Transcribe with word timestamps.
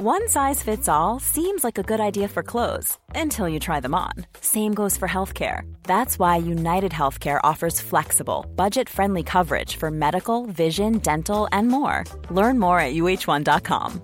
One 0.00 0.28
size 0.28 0.62
fits 0.62 0.88
all 0.88 1.18
seems 1.18 1.64
like 1.64 1.76
a 1.76 1.82
good 1.82 1.98
idea 1.98 2.28
for 2.28 2.44
clothes 2.44 2.96
until 3.16 3.48
you 3.48 3.58
try 3.58 3.80
them 3.80 3.96
on. 3.96 4.12
Same 4.40 4.72
goes 4.72 4.96
for 4.96 5.08
healthcare. 5.08 5.62
That's 5.88 6.20
why 6.20 6.36
United 6.36 6.92
Healthcare 6.92 7.40
offers 7.42 7.80
flexible, 7.80 8.46
budget 8.54 8.88
friendly 8.88 9.24
coverage 9.24 9.74
for 9.74 9.90
medical, 9.90 10.46
vision, 10.46 10.98
dental, 10.98 11.48
and 11.50 11.66
more. 11.66 12.04
Learn 12.30 12.60
more 12.60 12.78
at 12.78 12.94
uh1.com. 12.94 14.00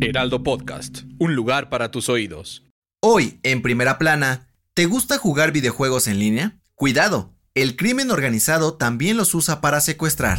Heraldo 0.00 0.44
Podcast, 0.44 1.02
un 1.18 1.34
lugar 1.34 1.68
para 1.68 1.90
tus 1.90 2.08
oídos. 2.08 2.62
Hoy, 3.02 3.40
en 3.42 3.62
primera 3.62 3.98
plana, 3.98 4.46
¿te 4.74 4.86
gusta 4.86 5.18
jugar 5.18 5.50
videojuegos 5.50 6.06
en 6.06 6.20
línea? 6.20 6.60
Cuidado, 6.76 7.32
el 7.56 7.74
crimen 7.74 8.12
organizado 8.12 8.74
también 8.74 9.16
los 9.16 9.34
usa 9.34 9.60
para 9.60 9.80
secuestrar. 9.80 10.38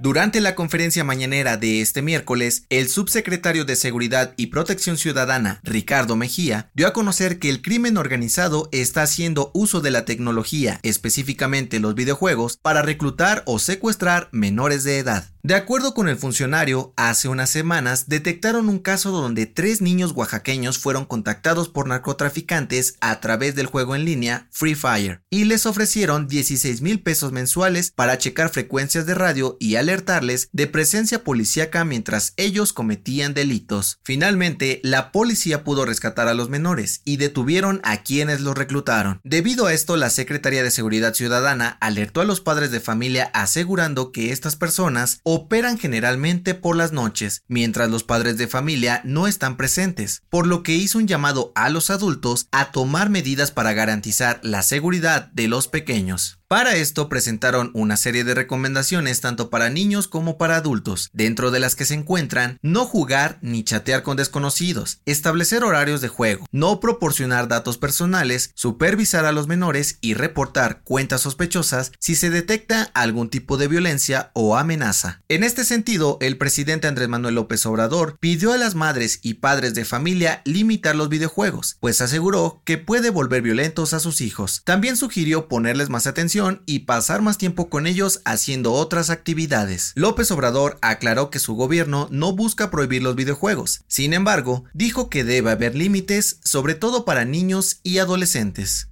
Durante 0.00 0.40
la 0.40 0.54
conferencia 0.54 1.02
mañanera 1.02 1.56
de 1.56 1.80
este 1.80 2.02
miércoles, 2.02 2.66
el 2.70 2.88
subsecretario 2.88 3.64
de 3.64 3.74
Seguridad 3.74 4.32
y 4.36 4.46
Protección 4.46 4.96
Ciudadana, 4.96 5.58
Ricardo 5.64 6.14
Mejía, 6.14 6.70
dio 6.72 6.86
a 6.86 6.92
conocer 6.92 7.40
que 7.40 7.50
el 7.50 7.62
crimen 7.62 7.96
organizado 7.96 8.68
está 8.70 9.02
haciendo 9.02 9.50
uso 9.54 9.80
de 9.80 9.90
la 9.90 10.04
tecnología, 10.04 10.78
específicamente 10.84 11.80
los 11.80 11.96
videojuegos, 11.96 12.58
para 12.62 12.82
reclutar 12.82 13.42
o 13.44 13.58
secuestrar 13.58 14.28
menores 14.30 14.84
de 14.84 14.98
edad. 14.98 15.26
De 15.42 15.54
acuerdo 15.54 15.94
con 15.94 16.08
el 16.08 16.18
funcionario, 16.18 16.92
hace 16.96 17.26
unas 17.28 17.48
semanas 17.48 18.08
detectaron 18.08 18.68
un 18.68 18.80
caso 18.80 19.12
donde 19.12 19.46
tres 19.46 19.80
niños 19.80 20.12
oaxaqueños 20.14 20.78
fueron 20.78 21.06
contactados 21.06 21.68
por 21.68 21.88
narcotraficantes 21.88 22.96
a 23.00 23.18
través 23.20 23.54
del 23.54 23.66
juego 23.66 23.94
en 23.96 24.04
línea 24.04 24.48
Free 24.50 24.74
Fire 24.74 25.22
y 25.30 25.44
les 25.44 25.64
ofrecieron 25.64 26.28
16 26.28 26.82
mil 26.82 27.00
pesos 27.00 27.32
mensuales 27.32 27.92
para 27.94 28.18
checar 28.18 28.50
frecuencias 28.50 29.06
de 29.06 29.14
radio 29.14 29.56
y 29.58 29.76
alertarles 29.88 30.50
de 30.52 30.66
presencia 30.66 31.24
policíaca 31.24 31.82
mientras 31.84 32.34
ellos 32.36 32.74
cometían 32.74 33.32
delitos. 33.32 33.98
Finalmente, 34.02 34.80
la 34.84 35.12
policía 35.12 35.64
pudo 35.64 35.86
rescatar 35.86 36.28
a 36.28 36.34
los 36.34 36.50
menores 36.50 37.00
y 37.06 37.16
detuvieron 37.16 37.80
a 37.84 38.02
quienes 38.02 38.42
los 38.42 38.56
reclutaron. 38.56 39.20
Debido 39.24 39.64
a 39.64 39.72
esto, 39.72 39.96
la 39.96 40.10
Secretaría 40.10 40.62
de 40.62 40.70
Seguridad 40.70 41.14
Ciudadana 41.14 41.78
alertó 41.80 42.20
a 42.20 42.24
los 42.24 42.42
padres 42.42 42.70
de 42.70 42.80
familia 42.80 43.30
asegurando 43.32 44.12
que 44.12 44.30
estas 44.30 44.56
personas 44.56 45.20
operan 45.22 45.78
generalmente 45.78 46.54
por 46.54 46.76
las 46.76 46.92
noches, 46.92 47.42
mientras 47.48 47.88
los 47.88 48.04
padres 48.04 48.36
de 48.36 48.46
familia 48.46 49.00
no 49.04 49.26
están 49.26 49.56
presentes, 49.56 50.22
por 50.28 50.46
lo 50.46 50.62
que 50.62 50.74
hizo 50.74 50.98
un 50.98 51.06
llamado 51.06 51.50
a 51.54 51.70
los 51.70 51.88
adultos 51.88 52.46
a 52.52 52.72
tomar 52.72 53.08
medidas 53.08 53.52
para 53.52 53.72
garantizar 53.72 54.38
la 54.42 54.62
seguridad 54.62 55.30
de 55.32 55.48
los 55.48 55.66
pequeños. 55.66 56.38
Para 56.48 56.76
esto 56.76 57.10
presentaron 57.10 57.70
una 57.74 57.98
serie 57.98 58.24
de 58.24 58.32
recomendaciones 58.32 59.20
tanto 59.20 59.50
para 59.50 59.68
niños 59.68 60.08
como 60.08 60.38
para 60.38 60.56
adultos, 60.56 61.10
dentro 61.12 61.50
de 61.50 61.60
las 61.60 61.76
que 61.76 61.84
se 61.84 61.92
encuentran 61.92 62.58
no 62.62 62.86
jugar 62.86 63.38
ni 63.42 63.64
chatear 63.64 64.02
con 64.02 64.16
desconocidos, 64.16 65.02
establecer 65.04 65.62
horarios 65.62 66.00
de 66.00 66.08
juego, 66.08 66.46
no 66.50 66.80
proporcionar 66.80 67.48
datos 67.48 67.76
personales, 67.76 68.50
supervisar 68.54 69.26
a 69.26 69.32
los 69.32 69.46
menores 69.46 69.98
y 70.00 70.14
reportar 70.14 70.80
cuentas 70.84 71.20
sospechosas 71.20 71.92
si 71.98 72.14
se 72.14 72.30
detecta 72.30 72.90
algún 72.94 73.28
tipo 73.28 73.58
de 73.58 73.68
violencia 73.68 74.30
o 74.32 74.56
amenaza. 74.56 75.20
En 75.28 75.44
este 75.44 75.66
sentido, 75.66 76.16
el 76.22 76.38
presidente 76.38 76.88
Andrés 76.88 77.10
Manuel 77.10 77.34
López 77.34 77.66
Obrador 77.66 78.16
pidió 78.20 78.54
a 78.54 78.56
las 78.56 78.74
madres 78.74 79.18
y 79.20 79.34
padres 79.34 79.74
de 79.74 79.84
familia 79.84 80.40
limitar 80.46 80.96
los 80.96 81.10
videojuegos, 81.10 81.76
pues 81.78 82.00
aseguró 82.00 82.62
que 82.64 82.78
puede 82.78 83.10
volver 83.10 83.42
violentos 83.42 83.92
a 83.92 84.00
sus 84.00 84.22
hijos. 84.22 84.62
También 84.64 84.96
sugirió 84.96 85.46
ponerles 85.46 85.90
más 85.90 86.06
atención 86.06 86.37
y 86.66 86.80
pasar 86.80 87.20
más 87.22 87.38
tiempo 87.38 87.68
con 87.68 87.86
ellos 87.86 88.20
haciendo 88.24 88.72
otras 88.72 89.10
actividades. 89.10 89.92
López 89.96 90.30
Obrador 90.30 90.78
aclaró 90.82 91.30
que 91.30 91.38
su 91.38 91.54
gobierno 91.54 92.08
no 92.10 92.32
busca 92.32 92.70
prohibir 92.70 93.02
los 93.02 93.16
videojuegos, 93.16 93.82
sin 93.88 94.12
embargo, 94.12 94.64
dijo 94.72 95.10
que 95.10 95.24
debe 95.24 95.50
haber 95.50 95.74
límites, 95.74 96.40
sobre 96.44 96.74
todo 96.74 97.04
para 97.04 97.24
niños 97.24 97.80
y 97.82 97.98
adolescentes. 97.98 98.88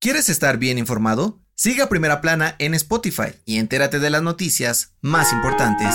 ¿Quieres 0.00 0.28
estar 0.28 0.58
bien 0.58 0.78
informado? 0.78 1.42
Siga 1.54 1.88
Primera 1.88 2.20
Plana 2.20 2.54
en 2.58 2.72
Spotify 2.74 3.32
y 3.44 3.58
entérate 3.58 3.98
de 3.98 4.10
las 4.10 4.22
noticias 4.22 4.92
más 5.00 5.32
importantes. 5.32 5.94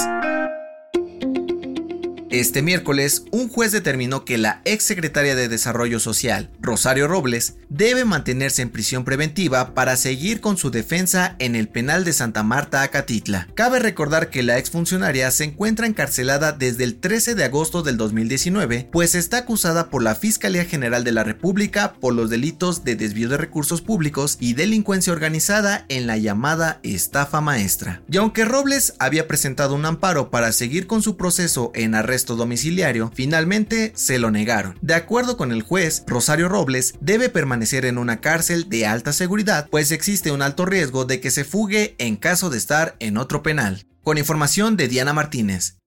Este 2.34 2.64
miércoles, 2.64 3.26
un 3.30 3.48
juez 3.48 3.72
determinó 3.72 4.26
que 4.26 4.40
la 4.40 4.64
exsecretaria 4.66 5.36
de 5.36 5.48
Desarrollo 5.48 6.00
Social, 6.00 6.50
Rosario 6.60 7.08
Robles, 7.08 7.58
debe 7.74 8.06
mantenerse 8.06 8.62
en 8.62 8.70
prisión 8.70 9.04
preventiva 9.04 9.74
para 9.74 9.98
seguir 9.98 10.42
con 10.42 10.58
su 10.58 10.70
defensa 10.70 11.36
en 11.40 11.56
el 11.56 11.68
penal 11.68 12.06
de 12.06 12.14
Santa 12.14 12.44
Marta, 12.44 12.84
Acatitla. 12.84 13.48
Cabe 13.56 13.80
recordar 13.80 14.30
que 14.30 14.44
la 14.44 14.60
exfuncionaria 14.60 15.32
se 15.32 15.46
encuentra 15.46 15.88
encarcelada 15.88 16.52
desde 16.52 16.84
el 16.84 17.00
13 17.00 17.34
de 17.34 17.44
agosto 17.44 17.82
del 17.82 17.98
2019, 17.98 18.90
pues 18.92 19.16
está 19.16 19.40
acusada 19.40 19.90
por 19.90 20.04
la 20.04 20.14
Fiscalía 20.14 20.66
General 20.66 21.04
de 21.04 21.14
la 21.14 21.24
República 21.24 21.94
por 21.94 22.14
los 22.14 22.30
delitos 22.30 22.84
de 22.84 22.96
desvío 22.96 23.28
de 23.28 23.38
recursos 23.38 23.82
públicos 23.82 24.38
y 24.40 24.54
delincuencia 24.54 25.12
organizada 25.12 25.86
en 25.90 26.06
la 26.06 26.18
llamada 26.18 26.80
estafa 26.84 27.42
maestra. 27.42 28.04
Y 28.08 28.18
aunque 28.18 28.46
Robles 28.46 28.94
había 29.00 29.28
presentado 29.28 29.74
un 29.74 29.86
amparo 29.86 30.30
para 30.30 30.52
seguir 30.52 30.86
con 30.86 31.02
su 31.02 31.18
proceso 31.18 31.72
en 31.74 31.96
arresto 31.96 32.36
domiciliario, 32.36 33.12
finalmente 33.16 33.94
se 33.96 34.20
lo 34.20 34.30
negaron. 34.30 34.78
De 34.82 34.94
acuerdo 34.94 35.38
con 35.38 35.52
el 35.52 35.64
juez, 35.64 36.04
Rosario 36.06 36.50
Robles 36.50 36.94
debe 37.02 37.30
permanecer 37.30 37.63
en 37.72 37.98
una 37.98 38.20
cárcel 38.20 38.68
de 38.68 38.86
alta 38.86 39.14
seguridad, 39.14 39.70
pues 39.70 39.92
existe 39.92 40.32
un 40.32 40.42
alto 40.42 40.66
riesgo 40.66 41.06
de 41.06 41.22
que 41.22 41.32
se 41.32 41.46
fugue 41.46 41.96
en 41.98 42.18
caso 42.18 42.50
de 42.50 42.58
estar 42.58 42.98
en 43.00 43.18
otro 43.18 43.42
penal. 43.42 43.86
Con 44.04 44.18
información 44.18 44.76
de 44.76 44.90
Diana 44.90 45.14
Martínez. 45.14 45.78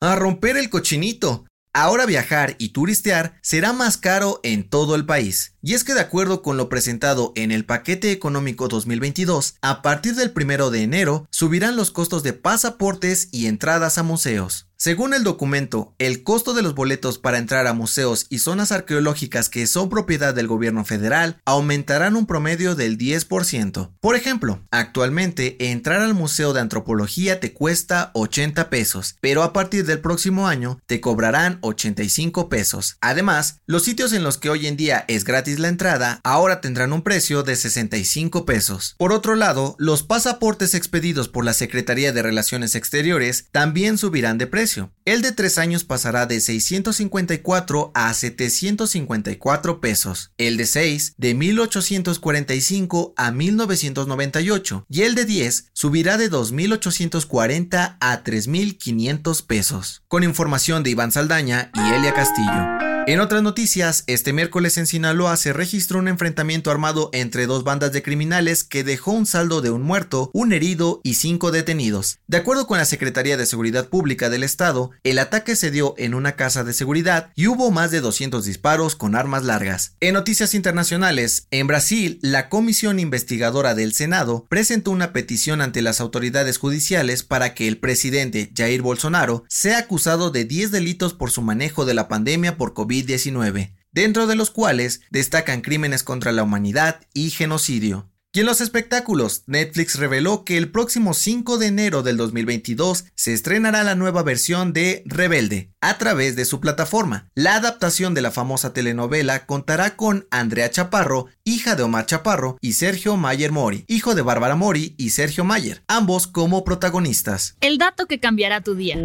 A 0.00 0.16
romper 0.16 0.56
el 0.56 0.70
cochinito. 0.70 1.46
Ahora 1.72 2.04
viajar 2.04 2.56
y 2.58 2.70
turistear 2.70 3.38
será 3.42 3.72
más 3.72 3.96
caro 3.96 4.40
en 4.42 4.68
todo 4.68 4.96
el 4.96 5.06
país. 5.06 5.54
Y 5.62 5.74
es 5.74 5.84
que 5.84 5.92
de 5.92 6.00
acuerdo 6.00 6.40
con 6.40 6.56
lo 6.56 6.68
presentado 6.70 7.32
en 7.36 7.50
el 7.50 7.66
paquete 7.66 8.12
económico 8.12 8.68
2022, 8.68 9.56
a 9.60 9.82
partir 9.82 10.14
del 10.14 10.32
1 10.34 10.70
de 10.70 10.82
enero 10.82 11.26
subirán 11.30 11.76
los 11.76 11.90
costos 11.90 12.22
de 12.22 12.32
pasaportes 12.32 13.28
y 13.30 13.46
entradas 13.46 13.98
a 13.98 14.02
museos. 14.02 14.70
Según 14.82 15.12
el 15.12 15.24
documento, 15.24 15.94
el 15.98 16.22
costo 16.22 16.54
de 16.54 16.62
los 16.62 16.74
boletos 16.74 17.18
para 17.18 17.36
entrar 17.36 17.66
a 17.66 17.74
museos 17.74 18.24
y 18.30 18.38
zonas 18.38 18.72
arqueológicas 18.72 19.50
que 19.50 19.66
son 19.66 19.90
propiedad 19.90 20.32
del 20.32 20.46
gobierno 20.46 20.86
federal 20.86 21.38
aumentarán 21.44 22.16
un 22.16 22.24
promedio 22.24 22.74
del 22.74 22.96
10%. 22.96 23.90
Por 24.00 24.16
ejemplo, 24.16 24.62
actualmente 24.70 25.70
entrar 25.70 26.00
al 26.00 26.14
Museo 26.14 26.54
de 26.54 26.62
Antropología 26.62 27.40
te 27.40 27.52
cuesta 27.52 28.10
80 28.14 28.70
pesos, 28.70 29.16
pero 29.20 29.42
a 29.42 29.52
partir 29.52 29.84
del 29.84 30.00
próximo 30.00 30.48
año 30.48 30.80
te 30.86 31.02
cobrarán 31.02 31.58
85 31.60 32.48
pesos. 32.48 32.96
Además, 33.02 33.58
los 33.66 33.82
sitios 33.82 34.14
en 34.14 34.22
los 34.22 34.38
que 34.38 34.48
hoy 34.48 34.66
en 34.66 34.78
día 34.78 35.04
es 35.08 35.24
gratis 35.24 35.49
la 35.58 35.68
entrada 35.68 36.20
ahora 36.22 36.60
tendrán 36.60 36.92
un 36.92 37.02
precio 37.02 37.42
de 37.42 37.56
65 37.56 38.46
pesos. 38.46 38.94
Por 38.98 39.12
otro 39.12 39.34
lado, 39.34 39.74
los 39.78 40.02
pasaportes 40.02 40.74
expedidos 40.74 41.28
por 41.28 41.44
la 41.44 41.52
Secretaría 41.52 42.12
de 42.12 42.22
Relaciones 42.22 42.74
Exteriores 42.74 43.46
también 43.50 43.98
subirán 43.98 44.38
de 44.38 44.46
precio 44.46 44.92
el 45.10 45.22
de 45.22 45.32
3 45.32 45.58
años 45.58 45.82
pasará 45.82 46.26
de 46.26 46.40
654 46.40 47.90
a 47.94 48.14
754 48.14 49.80
pesos. 49.80 50.32
El 50.38 50.56
de 50.56 50.66
6 50.66 51.14
de 51.16 51.34
1845 51.34 53.14
a 53.16 53.32
1998 53.32 54.86
y 54.88 55.02
el 55.02 55.16
de 55.16 55.24
10 55.24 55.70
subirá 55.72 56.16
de 56.16 56.28
2840 56.28 57.98
a 58.00 58.22
3500 58.22 59.42
pesos. 59.42 60.02
Con 60.06 60.22
información 60.22 60.84
de 60.84 60.90
Iván 60.90 61.10
Saldaña 61.10 61.72
y 61.74 61.80
Elia 61.92 62.14
Castillo. 62.14 62.79
En 63.06 63.18
otras 63.18 63.42
noticias, 63.42 64.04
este 64.06 64.32
miércoles 64.32 64.76
en 64.76 64.86
Sinaloa 64.86 65.36
se 65.36 65.52
registró 65.52 65.98
un 65.98 66.06
enfrentamiento 66.06 66.70
armado 66.70 67.08
entre 67.12 67.46
dos 67.46 67.64
bandas 67.64 67.92
de 67.92 68.02
criminales 68.02 68.62
que 68.62 68.84
dejó 68.84 69.12
un 69.12 69.26
saldo 69.26 69.62
de 69.62 69.70
un 69.70 69.82
muerto, 69.82 70.30
un 70.34 70.52
herido 70.52 71.00
y 71.02 71.14
cinco 71.14 71.50
detenidos. 71.50 72.18
De 72.28 72.36
acuerdo 72.36 72.66
con 72.66 72.78
la 72.78 72.84
Secretaría 72.84 73.36
de 73.36 73.46
Seguridad 73.46 73.88
Pública 73.88 74.28
del 74.28 74.42
Estado, 74.42 74.90
el 75.02 75.18
ataque 75.18 75.56
se 75.56 75.70
dio 75.70 75.94
en 75.96 76.14
una 76.14 76.36
casa 76.36 76.62
de 76.62 76.74
seguridad 76.74 77.32
y 77.34 77.46
hubo 77.46 77.70
más 77.70 77.90
de 77.90 78.00
200 78.00 78.44
disparos 78.44 78.96
con 78.96 79.16
armas 79.16 79.44
largas. 79.44 79.96
En 80.00 80.14
noticias 80.14 80.54
internacionales, 80.54 81.46
en 81.50 81.66
Brasil, 81.66 82.18
la 82.22 82.48
Comisión 82.48 83.00
Investigadora 83.00 83.74
del 83.74 83.94
Senado 83.94 84.46
presentó 84.48 84.90
una 84.90 85.12
petición 85.12 85.62
ante 85.62 85.82
las 85.82 86.00
autoridades 86.00 86.58
judiciales 86.58 87.22
para 87.22 87.54
que 87.54 87.66
el 87.66 87.78
presidente 87.78 88.52
Jair 88.54 88.82
Bolsonaro 88.82 89.44
sea 89.48 89.78
acusado 89.78 90.30
de 90.30 90.44
10 90.44 90.70
delitos 90.70 91.14
por 91.14 91.30
su 91.30 91.42
manejo 91.42 91.86
de 91.86 91.94
la 91.94 92.06
pandemia 92.06 92.56
por 92.56 92.74
COVID 92.74 92.89
19 92.90 93.74
dentro 93.92 94.26
de 94.26 94.36
los 94.36 94.50
cuales 94.50 95.00
destacan 95.10 95.60
crímenes 95.62 96.02
contra 96.02 96.32
la 96.32 96.42
humanidad 96.42 97.00
y 97.12 97.30
genocidio. 97.30 98.08
Y 98.32 98.38
en 98.38 98.46
los 98.46 98.60
espectáculos, 98.60 99.42
Netflix 99.48 99.98
reveló 99.98 100.44
que 100.44 100.56
el 100.56 100.70
próximo 100.70 101.14
5 101.14 101.58
de 101.58 101.66
enero 101.66 102.04
del 102.04 102.16
2022 102.16 103.06
se 103.16 103.32
estrenará 103.32 103.82
la 103.82 103.96
nueva 103.96 104.22
versión 104.22 104.72
de 104.72 105.02
Rebelde 105.04 105.72
a 105.80 105.98
través 105.98 106.36
de 106.36 106.44
su 106.44 106.60
plataforma. 106.60 107.28
La 107.34 107.56
adaptación 107.56 108.14
de 108.14 108.22
la 108.22 108.30
famosa 108.30 108.72
telenovela 108.72 109.46
contará 109.46 109.96
con 109.96 110.28
Andrea 110.30 110.70
Chaparro, 110.70 111.26
hija 111.42 111.74
de 111.74 111.82
Omar 111.82 112.06
Chaparro, 112.06 112.56
y 112.60 112.74
Sergio 112.74 113.16
Mayer 113.16 113.50
Mori, 113.50 113.84
hijo 113.88 114.14
de 114.14 114.22
Bárbara 114.22 114.54
Mori 114.54 114.94
y 114.96 115.10
Sergio 115.10 115.42
Mayer, 115.42 115.82
ambos 115.88 116.28
como 116.28 116.62
protagonistas. 116.62 117.56
El 117.60 117.78
dato 117.78 118.06
que 118.06 118.20
cambiará 118.20 118.60
tu 118.60 118.76
día. 118.76 118.96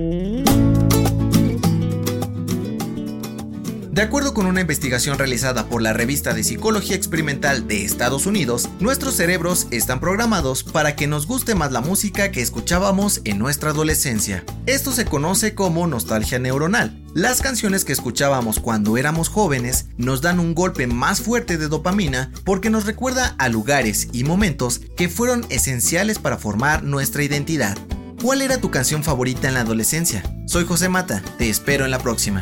De 3.95 4.01
acuerdo 4.01 4.33
con 4.33 4.45
una 4.45 4.59
investigación 4.59 5.18
realizada 5.18 5.69
por 5.69 5.81
la 5.81 5.94
revista 5.94 6.33
de 6.33 6.44
Psicología 6.44 6.97
Experimental 6.97 7.65
de 7.65 7.86
Estados 7.86 8.25
Unidos, 8.25 8.68
nuestros 8.81 9.15
cerebros 9.15 9.68
están 9.71 10.01
programados 10.01 10.63
para 10.65 10.97
que 10.97 11.07
nos 11.07 11.25
guste 11.25 11.56
más 11.56 11.71
la 11.71 11.80
música 11.80 12.30
que 12.30 12.42
escuchábamos 12.42 13.21
en 13.24 13.39
nuestra 13.39 13.69
adolescencia. 13.69 14.44
Esto 14.65 14.92
se 14.92 15.06
conoce 15.06 15.56
como 15.56 15.88
nostalgia 15.88 16.39
neuronal. 16.39 17.01
Las 17.13 17.42
canciones 17.42 17.86
que 17.86 17.94
escuchábamos 17.94 18.59
cuando 18.59 18.97
éramos 18.97 19.30
jóvenes 19.30 19.86
nos 19.95 20.19
dan 20.21 20.41
un 20.41 20.56
golpe 20.56 20.88
más 20.88 21.21
fuerte 21.21 21.57
de 21.57 21.69
dopamina 21.69 22.33
porque 22.44 22.69
nos 22.69 22.86
recuerda 22.86 23.33
a 23.38 23.48
lugares 23.48 24.09
y 24.12 24.25
momentos 24.25 24.81
que 24.98 25.07
fueron 25.07 25.45
esenciales 25.48 26.19
para 26.19 26.38
formar 26.38 26.83
nuestra 26.83 27.24
identidad. 27.24 27.77
¿Cuál 28.21 28.41
era 28.41 28.57
tu 28.57 28.71
canción 28.71 29.06
favorita 29.06 29.48
en 29.48 29.53
la 29.53 29.62
adolescencia? 29.62 30.21
Soy 30.48 30.65
José 30.65 30.89
Mata, 30.89 31.24
te 31.38 31.50
espero 31.50 31.86
en 31.86 31.91
la 31.91 32.00
próxima. 32.00 32.41